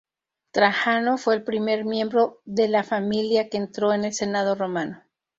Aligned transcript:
Trajano 0.49 1.19
fue 1.19 1.35
el 1.35 1.43
primer 1.43 1.85
miembro 1.85 2.41
de 2.45 2.67
la 2.67 2.83
familia 2.83 3.49
que 3.49 3.57
entró 3.57 3.93
en 3.93 4.03
el 4.05 4.13
Senado 4.13 4.55
Romano. 4.55 5.03